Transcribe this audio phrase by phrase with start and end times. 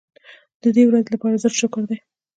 [0.61, 1.97] د دې ورځې لپاره زر شکر دی.